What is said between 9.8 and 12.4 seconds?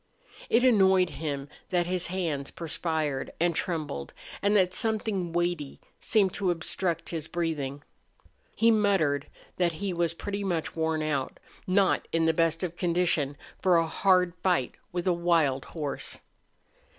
was pretty much worn out, not in the